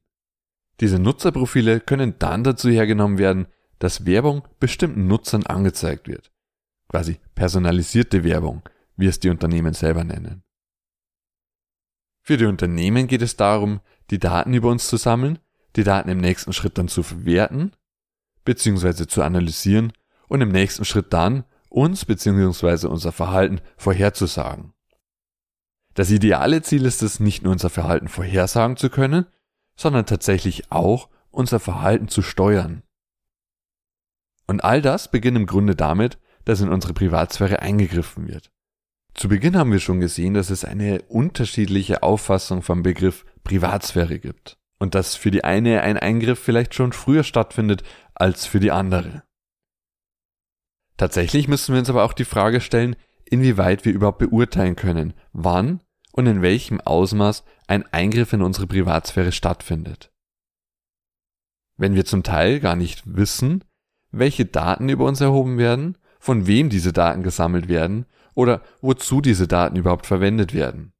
Diese 0.79 0.97
Nutzerprofile 0.97 1.79
können 1.79 2.15
dann 2.19 2.43
dazu 2.43 2.69
hergenommen 2.69 3.17
werden, 3.17 3.47
dass 3.77 4.05
Werbung 4.05 4.47
bestimmten 4.59 5.07
Nutzern 5.07 5.45
angezeigt 5.45 6.07
wird. 6.07 6.31
Quasi 6.89 7.19
personalisierte 7.35 8.23
Werbung, 8.23 8.63
wie 9.00 9.08
es 9.08 9.20
die 9.20 9.29
Unternehmen 9.29 9.74
selber 9.74 10.03
nennen. 10.03 10.44
Für 12.22 12.36
die 12.36 12.46
Unternehmen 12.46 13.08
geht 13.08 13.22
es 13.22 13.38
darum, 13.38 13.79
die 14.10 14.20
Daten 14.20 14.53
über 14.53 14.70
uns 14.70 14.89
zu 14.89 14.98
sammeln, 14.98 15.39
die 15.77 15.86
Daten 15.86 16.10
im 16.10 16.20
nächsten 16.20 16.51
Schritt 16.51 16.77
dann 16.77 16.89
zu 16.89 17.01
verwerten, 17.01 17.72
beziehungsweise 18.44 19.08
zu 19.08 19.24
analysieren 19.24 19.94
und 20.27 20.41
im 20.41 20.50
nächsten 20.50 20.84
Schritt 20.84 21.13
dann 21.13 21.46
uns 21.70 22.03
bzw. 22.03 22.88
unser 22.88 23.13
Verhalten 23.13 23.62
vorherzusagen. 23.77 24.74
Das 25.94 26.12
ideale 26.12 26.62
Ziel 26.62 26.86
ist 26.86 27.01
es, 27.01 27.22
nicht 27.22 27.41
nur 27.44 27.53
unser 27.53 27.70
Verhalten 27.70 28.10
vorhersagen 28.10 28.75
zu 28.75 28.89
können, 28.89 29.27
sondern 29.77 30.06
tatsächlich 30.06 30.72
auch 30.72 31.10
unser 31.32 31.62
Verhalten 31.62 32.10
zu 32.10 32.22
steuern. 32.22 32.84
Und 34.46 34.62
all 34.63 34.82
das 34.82 35.10
beginnt 35.10 35.38
im 35.38 35.46
Grunde 35.46 35.75
damit, 35.75 36.20
dass 36.44 36.60
in 36.60 36.70
unsere 36.70 36.94
Privatsphäre 36.94 37.60
eingegriffen 37.60 38.27
wird. 38.27 38.51
Zu 39.19 39.27
Beginn 39.27 39.57
haben 39.57 39.73
wir 39.73 39.81
schon 39.81 39.99
gesehen, 39.99 40.33
dass 40.33 40.49
es 40.49 40.63
eine 40.63 41.01
unterschiedliche 41.09 42.03
Auffassung 42.03 42.61
vom 42.61 42.83
Begriff 42.83 43.25
Privatsphäre 43.43 44.17
gibt 44.17 44.57
und 44.79 44.95
dass 44.95 45.17
für 45.17 45.29
die 45.29 45.43
eine 45.43 45.81
ein 45.81 45.97
Eingriff 45.97 46.39
vielleicht 46.39 46.73
schon 46.73 46.93
früher 46.93 47.25
stattfindet 47.25 47.83
als 48.15 48.45
für 48.45 48.61
die 48.61 48.71
andere. 48.71 49.23
Tatsächlich 50.95 51.49
müssen 51.49 51.73
wir 51.73 51.79
uns 51.79 51.89
aber 51.89 52.05
auch 52.05 52.13
die 52.13 52.23
Frage 52.23 52.61
stellen, 52.61 52.95
inwieweit 53.25 53.83
wir 53.83 53.91
überhaupt 53.91 54.19
beurteilen 54.19 54.77
können, 54.77 55.13
wann 55.33 55.81
und 56.13 56.25
in 56.25 56.41
welchem 56.41 56.79
Ausmaß 56.79 57.43
ein 57.67 57.85
Eingriff 57.91 58.31
in 58.31 58.41
unsere 58.41 58.67
Privatsphäre 58.67 59.33
stattfindet. 59.33 60.13
Wenn 61.75 61.93
wir 61.93 62.05
zum 62.05 62.23
Teil 62.23 62.61
gar 62.61 62.77
nicht 62.77 63.03
wissen, 63.05 63.65
welche 64.11 64.45
Daten 64.45 64.88
über 64.88 65.03
uns 65.03 65.19
erhoben 65.19 65.57
werden, 65.57 65.97
von 66.21 66.47
wem 66.47 66.69
diese 66.69 66.93
Daten 66.93 67.21
gesammelt 67.21 67.67
werden 67.67 68.05
oder 68.39 68.62
wozu 68.79 69.19
diese 69.19 69.50
Daten 69.50 69.75
überhaupt 69.75 70.08
verwendet 70.08 70.53
werden. 70.53 70.93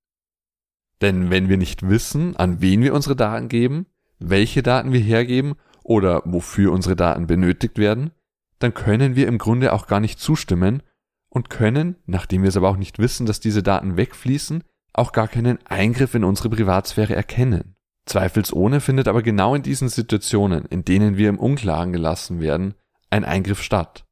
Denn 1.02 1.30
wenn 1.30 1.48
wir 1.48 1.56
nicht 1.56 1.88
wissen, 1.88 2.36
an 2.36 2.60
wen 2.60 2.82
wir 2.82 2.94
unsere 2.94 3.16
Daten 3.16 3.48
geben, 3.48 3.86
welche 4.20 4.62
Daten 4.62 4.92
wir 4.92 5.00
hergeben 5.00 5.56
oder 5.82 6.22
wofür 6.26 6.74
unsere 6.74 6.98
Daten 6.98 7.28
benötigt 7.28 7.78
werden, 7.78 8.12
dann 8.60 8.74
können 8.74 9.16
wir 9.16 9.30
im 9.30 9.38
Grunde 9.38 9.72
auch 9.72 9.88
gar 9.88 10.02
nicht 10.02 10.20
zustimmen 10.20 10.84
und 11.30 11.50
können, 11.50 11.96
nachdem 12.06 12.42
wir 12.42 12.50
es 12.50 12.58
aber 12.58 12.68
auch 12.68 12.76
nicht 12.76 13.00
wissen, 13.00 13.26
dass 13.26 13.40
diese 13.40 13.64
Daten 13.64 13.96
wegfließen, 13.96 14.66
auch 14.92 15.14
gar 15.14 15.30
keinen 15.30 15.66
Eingriff 15.66 16.16
in 16.16 16.26
unsere 16.26 16.50
Privatsphäre 16.50 17.16
erkennen. 17.16 17.78
Zweifelsohne 18.06 18.82
findet 18.82 19.08
aber 19.08 19.22
genau 19.22 19.56
in 19.56 19.64
diesen 19.64 19.88
Situationen, 19.88 20.66
in 20.66 20.84
denen 20.84 21.16
wir 21.16 21.30
im 21.30 21.40
Unklaren 21.40 21.94
gelassen 21.94 22.42
werden, 22.42 22.74
ein 23.10 23.24
Eingriff 23.24 23.64
statt. 23.64 24.04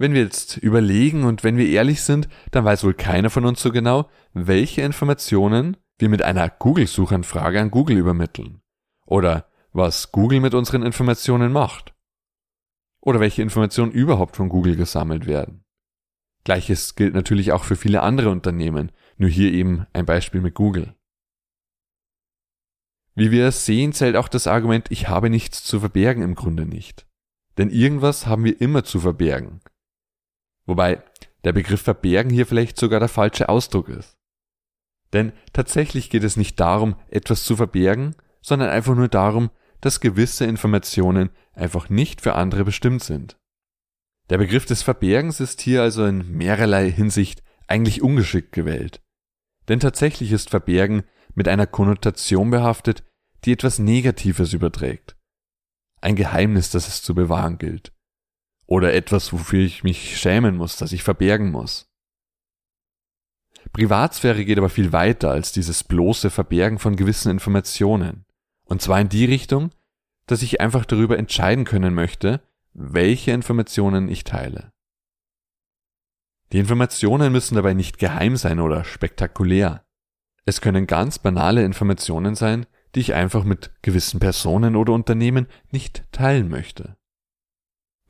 Wenn 0.00 0.14
wir 0.14 0.22
jetzt 0.22 0.56
überlegen 0.56 1.24
und 1.24 1.44
wenn 1.44 1.58
wir 1.58 1.68
ehrlich 1.68 2.00
sind, 2.00 2.26
dann 2.52 2.64
weiß 2.64 2.84
wohl 2.84 2.94
keiner 2.94 3.28
von 3.28 3.44
uns 3.44 3.60
so 3.60 3.70
genau, 3.70 4.08
welche 4.32 4.80
Informationen 4.80 5.76
wir 5.98 6.08
mit 6.08 6.22
einer 6.22 6.48
Google-Suchanfrage 6.48 7.60
an 7.60 7.70
Google 7.70 7.98
übermitteln. 7.98 8.62
Oder 9.04 9.50
was 9.74 10.10
Google 10.10 10.40
mit 10.40 10.54
unseren 10.54 10.84
Informationen 10.84 11.52
macht. 11.52 11.92
Oder 13.02 13.20
welche 13.20 13.42
Informationen 13.42 13.92
überhaupt 13.92 14.36
von 14.36 14.48
Google 14.48 14.74
gesammelt 14.74 15.26
werden. 15.26 15.66
Gleiches 16.44 16.94
gilt 16.94 17.12
natürlich 17.12 17.52
auch 17.52 17.64
für 17.64 17.76
viele 17.76 18.00
andere 18.00 18.30
Unternehmen, 18.30 18.92
nur 19.18 19.28
hier 19.28 19.52
eben 19.52 19.86
ein 19.92 20.06
Beispiel 20.06 20.40
mit 20.40 20.54
Google. 20.54 20.94
Wie 23.14 23.30
wir 23.30 23.52
sehen, 23.52 23.92
zählt 23.92 24.16
auch 24.16 24.28
das 24.28 24.46
Argument, 24.46 24.86
ich 24.90 25.08
habe 25.08 25.28
nichts 25.28 25.62
zu 25.62 25.78
verbergen 25.78 26.22
im 26.22 26.36
Grunde 26.36 26.64
nicht. 26.64 27.06
Denn 27.58 27.68
irgendwas 27.68 28.26
haben 28.26 28.44
wir 28.44 28.58
immer 28.62 28.82
zu 28.82 28.98
verbergen. 28.98 29.60
Wobei 30.70 31.02
der 31.42 31.52
Begriff 31.52 31.82
verbergen 31.82 32.30
hier 32.30 32.46
vielleicht 32.46 32.78
sogar 32.78 33.00
der 33.00 33.08
falsche 33.08 33.48
Ausdruck 33.48 33.88
ist. 33.88 34.16
Denn 35.12 35.32
tatsächlich 35.52 36.10
geht 36.10 36.22
es 36.22 36.36
nicht 36.36 36.60
darum, 36.60 36.94
etwas 37.08 37.42
zu 37.42 37.56
verbergen, 37.56 38.14
sondern 38.40 38.68
einfach 38.68 38.94
nur 38.94 39.08
darum, 39.08 39.50
dass 39.80 39.98
gewisse 39.98 40.44
Informationen 40.44 41.30
einfach 41.54 41.88
nicht 41.88 42.20
für 42.20 42.36
andere 42.36 42.64
bestimmt 42.64 43.02
sind. 43.02 43.36
Der 44.28 44.38
Begriff 44.38 44.64
des 44.64 44.84
Verbergens 44.84 45.40
ist 45.40 45.60
hier 45.60 45.82
also 45.82 46.06
in 46.06 46.30
mehrerlei 46.30 46.88
Hinsicht 46.88 47.42
eigentlich 47.66 48.00
ungeschickt 48.00 48.52
gewählt. 48.52 49.02
Denn 49.66 49.80
tatsächlich 49.80 50.30
ist 50.30 50.50
Verbergen 50.50 51.02
mit 51.34 51.48
einer 51.48 51.66
Konnotation 51.66 52.50
behaftet, 52.50 53.02
die 53.44 53.50
etwas 53.50 53.80
Negatives 53.80 54.52
überträgt. 54.52 55.16
Ein 56.00 56.14
Geheimnis, 56.14 56.70
das 56.70 56.86
es 56.86 57.02
zu 57.02 57.16
bewahren 57.16 57.58
gilt. 57.58 57.92
Oder 58.70 58.94
etwas, 58.94 59.32
wofür 59.32 59.64
ich 59.64 59.82
mich 59.82 60.16
schämen 60.16 60.56
muss, 60.56 60.76
das 60.76 60.92
ich 60.92 61.02
verbergen 61.02 61.50
muss. 61.50 61.90
Privatsphäre 63.72 64.44
geht 64.44 64.58
aber 64.58 64.68
viel 64.68 64.92
weiter 64.92 65.32
als 65.32 65.50
dieses 65.50 65.82
bloße 65.82 66.30
Verbergen 66.30 66.78
von 66.78 66.94
gewissen 66.94 67.32
Informationen. 67.32 68.24
Und 68.64 68.80
zwar 68.80 69.00
in 69.00 69.08
die 69.08 69.24
Richtung, 69.24 69.72
dass 70.26 70.42
ich 70.42 70.60
einfach 70.60 70.84
darüber 70.84 71.18
entscheiden 71.18 71.64
können 71.64 71.94
möchte, 71.94 72.42
welche 72.72 73.32
Informationen 73.32 74.08
ich 74.08 74.22
teile. 74.22 74.72
Die 76.52 76.60
Informationen 76.60 77.32
müssen 77.32 77.56
dabei 77.56 77.74
nicht 77.74 77.98
geheim 77.98 78.36
sein 78.36 78.60
oder 78.60 78.84
spektakulär. 78.84 79.84
Es 80.44 80.60
können 80.60 80.86
ganz 80.86 81.18
banale 81.18 81.64
Informationen 81.64 82.36
sein, 82.36 82.66
die 82.94 83.00
ich 83.00 83.14
einfach 83.14 83.42
mit 83.42 83.72
gewissen 83.82 84.20
Personen 84.20 84.76
oder 84.76 84.92
Unternehmen 84.92 85.48
nicht 85.72 86.04
teilen 86.12 86.48
möchte. 86.48 86.99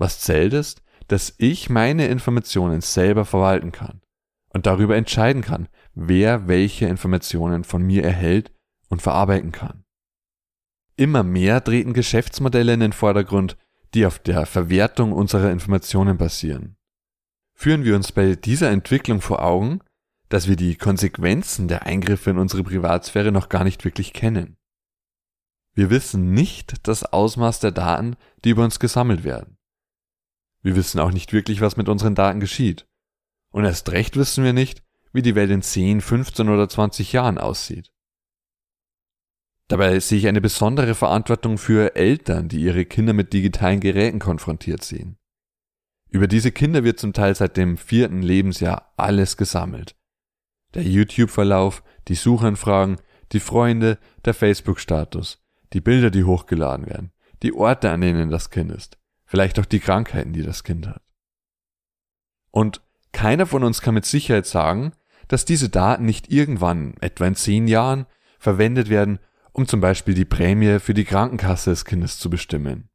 Was 0.01 0.19
zählt 0.21 0.55
ist, 0.55 0.81
dass 1.09 1.35
ich 1.37 1.69
meine 1.69 2.07
Informationen 2.07 2.81
selber 2.81 3.27
verwalten 3.27 3.71
kann 3.71 4.01
und 4.49 4.65
darüber 4.65 4.97
entscheiden 4.97 5.43
kann, 5.43 5.69
wer 5.95 6.49
welche 6.49 6.87
Informationen 6.87 7.65
von 7.65 7.83
mir 7.83 8.03
erhält 8.03 8.51
und 8.89 9.03
verarbeiten 9.03 9.53
kann. 9.53 9.85
Immer 10.97 11.23
mehr 11.23 11.63
treten 11.63 11.93
Geschäftsmodelle 11.93 12.73
in 12.73 12.81
den 12.81 12.95
Vordergrund, 12.95 13.59
die 13.93 14.07
auf 14.07 14.19
der 14.19 14.47
Verwertung 14.47 15.13
unserer 15.13 15.51
Informationen 15.51 16.17
basieren. 16.17 16.77
Führen 17.55 17.85
wir 17.85 17.95
uns 17.95 18.11
bei 18.11 18.37
dieser 18.37 18.71
Entwicklung 18.71 19.21
vor 19.21 19.45
Augen, 19.45 19.81
dass 20.31 20.49
wir 20.49 20.57
die 20.57 20.77
Konsequenzen 20.77 21.69
der 21.69 21.85
Eingriffe 21.85 22.31
in 22.31 22.39
unsere 22.39 22.63
Privatsphäre 22.63 23.33
noch 23.33 23.51
gar 23.51 23.65
nicht 23.65 23.85
wirklich 23.85 24.15
kennen. 24.15 24.57
Wir 25.75 25.91
wissen 25.91 26.33
nicht 26.33 26.89
das 26.89 27.05
Ausmaß 27.05 27.61
der 27.61 27.73
Daten, 27.73 28.17
die 28.45 28.51
über 28.51 28.65
uns 28.65 28.79
gesammelt 28.79 29.25
werden. 29.25 29.59
Wir 30.63 30.77
wissen 30.77 31.01
auch 31.01 31.13
nicht 31.13 31.33
wirklich, 31.33 31.61
was 31.61 31.77
mit 31.77 31.89
unseren 31.89 32.15
Daten 32.15 32.41
geschieht. 32.41 32.87
Und 33.51 33.65
erst 33.65 33.91
recht 33.91 34.17
wissen 34.17 34.45
wir 34.45 34.53
nicht, 34.53 34.83
wie 35.13 35.23
die 35.23 35.35
Welt 35.35 35.51
in 35.51 35.63
10, 35.63 36.01
15 36.01 36.49
oder 36.49 36.69
20 36.69 37.13
Jahren 37.13 37.39
aussieht. 37.39 37.91
Dabei 39.69 40.01
sehe 40.01 40.19
ich 40.19 40.27
eine 40.27 40.41
besondere 40.41 40.95
Verantwortung 40.95 41.57
für 41.57 41.95
Eltern, 41.95 42.49
die 42.49 42.61
ihre 42.61 42.85
Kinder 42.85 43.13
mit 43.13 43.33
digitalen 43.33 43.81
Geräten 43.81 44.19
konfrontiert 44.19 44.83
sehen. 44.83 45.17
Über 46.09 46.27
diese 46.27 46.51
Kinder 46.51 46.83
wird 46.83 46.99
zum 46.99 47.13
Teil 47.13 47.37
seit 47.37 47.57
dem 47.57 47.77
vierten 47.77 48.23
Lebensjahr 48.23 48.93
alles 48.97 49.37
gesammelt. 49.37 49.95
Der 50.75 50.83
YouTube-Verlauf, 50.83 51.85
die 52.09 52.17
Suchanfragen, 52.17 52.97
die 53.31 53.41
Freunde, 53.41 53.99
der 54.25 54.35
Facebook-Status, 54.35 55.41
die 55.73 55.81
Bilder, 55.81 56.11
die 56.11 56.25
hochgeladen 56.25 56.87
werden, 56.87 57.13
die 57.45 57.53
Orte, 57.53 57.91
an 57.91 58.01
denen 58.01 58.31
das 58.31 58.51
Kind 58.51 58.73
ist, 58.73 58.99
vielleicht 59.31 59.61
auch 59.61 59.65
die 59.65 59.79
Krankheiten, 59.79 60.33
die 60.33 60.43
das 60.43 60.65
Kind 60.65 60.89
hat. 60.89 61.03
Und 62.51 62.81
keiner 63.13 63.47
von 63.47 63.63
uns 63.63 63.81
kann 63.81 63.95
mit 63.95 64.05
Sicherheit 64.05 64.45
sagen, 64.45 64.93
dass 65.29 65.45
diese 65.45 65.69
Daten 65.69 66.05
nicht 66.05 66.33
irgendwann, 66.33 66.95
etwa 67.01 67.29
in 67.29 67.37
zehn 67.37 67.69
Jahren, 67.69 68.07
verwendet 68.41 68.89
werden, 68.91 69.21
um 69.53 69.69
zum 69.69 69.81
Beispiel 69.81 70.15
die 70.15 70.25
Prämie 70.25 70.81
für 70.81 70.95
die 70.95 71.05
Krankenkasse 71.05 71.71
des 71.71 71.85
Kindes 71.85 72.19
zu 72.19 72.29
bestimmen. 72.29 72.89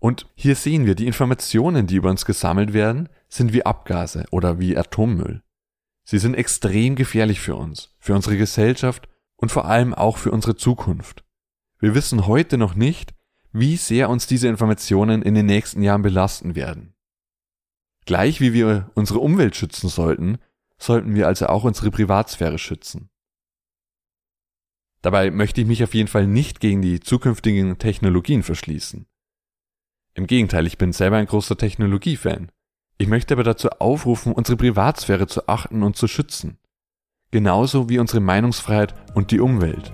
Und 0.00 0.26
hier 0.34 0.54
sehen 0.54 0.84
wir, 0.84 0.94
die 0.94 1.06
Informationen, 1.06 1.86
die 1.86 1.96
über 1.96 2.10
uns 2.10 2.26
gesammelt 2.26 2.74
werden, 2.74 3.08
sind 3.30 3.54
wie 3.54 3.64
Abgase 3.64 4.26
oder 4.30 4.58
wie 4.58 4.76
Atommüll. 4.76 5.42
Sie 6.04 6.18
sind 6.18 6.34
extrem 6.34 6.94
gefährlich 6.94 7.40
für 7.40 7.56
uns, 7.56 7.96
für 7.98 8.14
unsere 8.14 8.36
Gesellschaft 8.36 9.08
und 9.36 9.50
vor 9.50 9.64
allem 9.64 9.94
auch 9.94 10.18
für 10.18 10.30
unsere 10.30 10.56
Zukunft. 10.56 11.24
Wir 11.78 11.94
wissen 11.94 12.26
heute 12.26 12.58
noch 12.58 12.74
nicht, 12.74 13.14
wie 13.54 13.76
sehr 13.76 14.10
uns 14.10 14.26
diese 14.26 14.48
Informationen 14.48 15.22
in 15.22 15.34
den 15.34 15.46
nächsten 15.46 15.80
Jahren 15.80 16.02
belasten 16.02 16.56
werden. 16.56 16.92
Gleich 18.04 18.40
wie 18.40 18.52
wir 18.52 18.90
unsere 18.94 19.20
Umwelt 19.20 19.54
schützen 19.54 19.88
sollten, 19.88 20.38
sollten 20.76 21.14
wir 21.14 21.28
also 21.28 21.46
auch 21.46 21.62
unsere 21.62 21.92
Privatsphäre 21.92 22.58
schützen. 22.58 23.10
Dabei 25.02 25.30
möchte 25.30 25.60
ich 25.60 25.68
mich 25.68 25.84
auf 25.84 25.94
jeden 25.94 26.08
Fall 26.08 26.26
nicht 26.26 26.58
gegen 26.58 26.82
die 26.82 26.98
zukünftigen 26.98 27.78
Technologien 27.78 28.42
verschließen. 28.42 29.06
Im 30.14 30.26
Gegenteil, 30.26 30.66
ich 30.66 30.76
bin 30.76 30.92
selber 30.92 31.16
ein 31.16 31.26
großer 31.26 31.56
Technologiefan. 31.56 32.50
Ich 32.98 33.06
möchte 33.06 33.34
aber 33.34 33.44
dazu 33.44 33.70
aufrufen, 33.70 34.32
unsere 34.32 34.56
Privatsphäre 34.56 35.28
zu 35.28 35.46
achten 35.46 35.82
und 35.84 35.96
zu 35.96 36.08
schützen. 36.08 36.58
Genauso 37.30 37.88
wie 37.88 37.98
unsere 37.98 38.20
Meinungsfreiheit 38.20 38.94
und 39.14 39.30
die 39.30 39.40
Umwelt. 39.40 39.92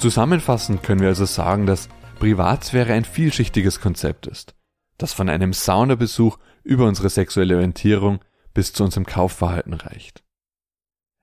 Zusammenfassend 0.00 0.82
können 0.82 1.02
wir 1.02 1.08
also 1.08 1.26
sagen, 1.26 1.66
dass 1.66 1.90
Privatsphäre 2.20 2.94
ein 2.94 3.04
vielschichtiges 3.04 3.82
Konzept 3.82 4.26
ist, 4.26 4.54
das 4.96 5.12
von 5.12 5.28
einem 5.28 5.52
Saunabesuch 5.52 6.38
über 6.62 6.86
unsere 6.86 7.10
sexuelle 7.10 7.56
Orientierung 7.56 8.20
bis 8.54 8.72
zu 8.72 8.82
unserem 8.82 9.04
Kaufverhalten 9.04 9.74
reicht. 9.74 10.24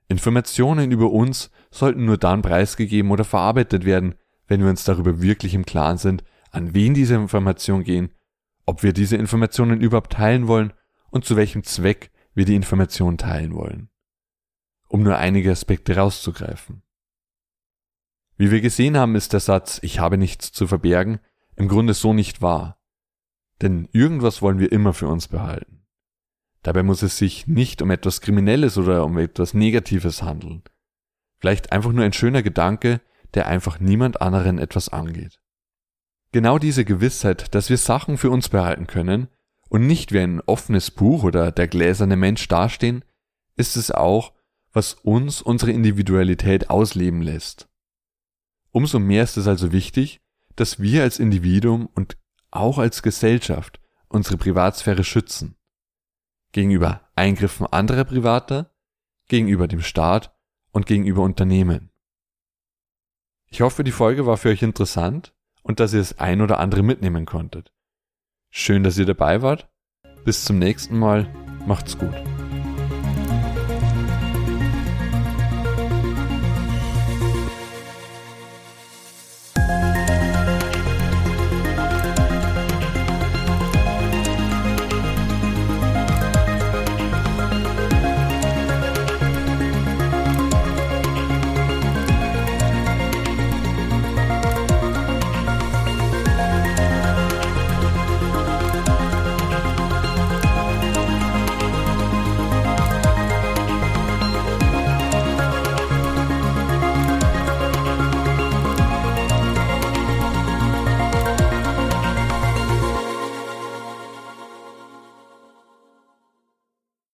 Informationen 0.10 0.92
über 0.92 1.10
uns 1.10 1.50
sollten 1.72 2.06
nur 2.06 2.20
dann 2.20 2.44
preisgegeben 2.44 3.10
oder 3.10 3.24
verarbeitet 3.24 3.84
werden, 3.84 4.14
wenn 4.48 4.62
wir 4.62 4.70
uns 4.70 4.84
darüber 4.84 5.24
wirklich 5.24 5.56
im 5.56 5.66
Klaren 5.66 5.98
sind, 5.98 6.24
an 6.52 6.76
wen 6.76 6.94
diese 6.94 7.16
Informationen 7.16 7.84
gehen, 7.84 8.12
ob 8.68 8.84
wir 8.84 8.94
diese 8.94 9.18
Informationen 9.18 9.82
überhaupt 9.82 10.14
teilen 10.14 10.48
wollen 10.48 10.72
und 11.10 11.26
zu 11.26 11.36
welchem 11.36 11.64
Zweck 11.64 12.12
wir 12.36 12.46
die 12.46 12.56
Informationen 12.56 13.18
teilen 13.18 13.56
wollen. 13.56 13.90
Um 14.88 15.02
nur 15.02 15.18
einige 15.18 15.50
Aspekte 15.50 15.96
rauszugreifen. 15.96 16.84
Wie 18.38 18.52
wir 18.52 18.62
gesehen 18.62 18.98
haben, 18.98 19.16
ist 19.16 19.34
der 19.34 19.40
Satz 19.40 19.80
Ich 19.82 20.00
habe 20.00 20.18
nichts 20.18 20.52
zu 20.52 20.68
verbergen 20.68 21.20
im 21.56 21.68
Grunde 21.68 21.94
so 21.94 22.14
nicht 22.14 22.42
wahr. 22.42 22.80
Denn 23.62 23.90
irgendwas 23.92 24.42
wollen 24.42 24.60
wir 24.60 24.72
immer 24.72 24.94
für 24.94 25.08
uns 25.08 25.28
behalten. 25.28 25.86
Dabei 26.62 26.84
muss 26.84 27.02
es 27.02 27.18
sich 27.18 27.48
nicht 27.48 27.82
um 27.82 27.90
etwas 27.90 28.22
Kriminelles 28.22 28.78
oder 28.78 29.04
um 29.04 29.18
etwas 29.18 29.54
Negatives 29.54 30.22
handeln. 30.22 30.64
Vielleicht 31.40 31.72
einfach 31.72 31.92
nur 31.92 32.06
ein 32.06 32.14
schöner 32.14 32.44
Gedanke, 32.44 33.02
der 33.34 33.48
einfach 33.48 33.80
niemand 33.80 34.22
anderen 34.22 34.60
etwas 34.60 34.90
angeht. 34.90 35.40
Genau 36.32 36.60
diese 36.60 36.86
Gewissheit, 36.86 37.56
dass 37.56 37.70
wir 37.70 37.78
Sachen 37.78 38.18
für 38.18 38.30
uns 38.30 38.50
behalten 38.50 38.86
können 38.86 39.28
und 39.70 39.88
nicht 39.88 40.12
wie 40.12 40.20
ein 40.20 40.42
offenes 40.42 40.92
Buch 40.92 41.24
oder 41.24 41.52
der 41.52 41.68
gläserne 41.68 42.16
Mensch 42.16 42.48
dastehen, 42.48 43.04
ist 43.56 43.76
es 43.78 43.92
auch, 43.92 44.34
was 44.74 44.94
uns 44.94 45.42
unsere 45.42 45.72
Individualität 45.72 46.70
ausleben 46.70 47.22
lässt. 47.22 47.68
Umso 48.78 49.00
mehr 49.00 49.24
ist 49.24 49.38
es 49.38 49.48
also 49.48 49.72
wichtig, 49.72 50.22
dass 50.56 50.80
wir 50.80 51.02
als 51.02 51.18
Individuum 51.18 51.90
und 51.96 52.16
auch 52.52 52.78
als 52.78 53.02
Gesellschaft 53.02 53.82
unsere 54.08 54.38
Privatsphäre 54.38 55.04
schützen. 55.04 55.56
Gegenüber 56.52 57.02
Eingriffen 57.16 57.66
anderer 57.66 58.04
Privater, 58.04 58.76
gegenüber 59.30 59.68
dem 59.68 59.82
Staat 59.82 60.32
und 60.70 60.86
gegenüber 60.86 61.24
Unternehmen. 61.24 61.90
Ich 63.48 63.62
hoffe, 63.62 63.84
die 63.84 63.92
Folge 63.92 64.28
war 64.28 64.38
für 64.38 64.50
euch 64.50 64.62
interessant 64.62 65.34
und 65.64 65.80
dass 65.80 65.94
ihr 65.94 66.00
das 66.00 66.20
ein 66.20 66.40
oder 66.40 66.60
andere 66.60 66.84
mitnehmen 66.84 67.26
konntet. 67.26 67.74
Schön, 68.52 68.84
dass 68.84 69.00
ihr 69.00 69.08
dabei 69.08 69.42
wart. 69.42 69.72
Bis 70.24 70.46
zum 70.46 70.60
nächsten 70.60 71.00
Mal. 71.00 71.28
Macht's 71.66 71.98
gut. 71.98 72.14